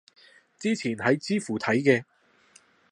[0.57, 2.03] 之前喺知乎睇嘅